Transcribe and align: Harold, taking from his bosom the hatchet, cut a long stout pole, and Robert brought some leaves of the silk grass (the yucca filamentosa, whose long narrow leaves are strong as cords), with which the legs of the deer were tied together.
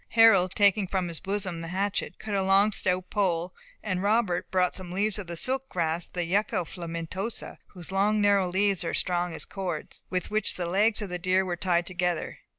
Harold, 0.17 0.55
taking 0.55 0.87
from 0.87 1.09
his 1.09 1.19
bosom 1.19 1.61
the 1.61 1.67
hatchet, 1.67 2.17
cut 2.17 2.33
a 2.33 2.41
long 2.41 2.71
stout 2.71 3.07
pole, 3.11 3.53
and 3.83 4.01
Robert 4.01 4.49
brought 4.49 4.73
some 4.73 4.91
leaves 4.91 5.19
of 5.19 5.27
the 5.27 5.37
silk 5.37 5.69
grass 5.69 6.07
(the 6.07 6.25
yucca 6.25 6.65
filamentosa, 6.65 7.59
whose 7.67 7.91
long 7.91 8.19
narrow 8.19 8.49
leaves 8.49 8.83
are 8.83 8.95
strong 8.95 9.31
as 9.35 9.45
cords), 9.45 10.01
with 10.09 10.31
which 10.31 10.55
the 10.55 10.65
legs 10.65 11.03
of 11.03 11.09
the 11.09 11.19
deer 11.19 11.45
were 11.45 11.55
tied 11.55 11.85
together. 11.85 12.39